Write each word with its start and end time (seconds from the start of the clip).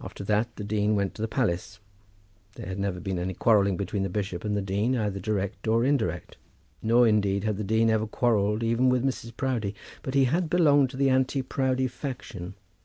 After 0.00 0.24
that, 0.24 0.56
the 0.56 0.64
dean 0.64 0.96
went 0.96 1.14
to 1.14 1.22
the 1.22 1.28
palace. 1.28 1.78
There 2.56 2.66
had 2.66 2.80
never 2.80 2.98
been 2.98 3.20
any 3.20 3.34
quarrelling 3.34 3.76
between 3.76 4.02
the 4.02 4.08
bishop 4.08 4.44
and 4.44 4.56
the 4.56 4.60
dean, 4.60 4.96
either 4.96 5.20
direct 5.20 5.68
or 5.68 5.84
indirect; 5.84 6.36
nor, 6.82 7.06
indeed, 7.06 7.44
had 7.44 7.56
the 7.56 7.62
dean 7.62 7.88
ever 7.88 8.08
quarrelled 8.08 8.64
even 8.64 8.88
with 8.88 9.04
Mrs. 9.04 9.36
Proudie. 9.36 9.76
But 10.02 10.14
he 10.14 10.24
had 10.24 10.50
belonged 10.50 10.90
to 10.90 10.96
the 10.96 11.08
anti 11.08 11.40
Proudie 11.40 11.86
faction. 11.86 12.54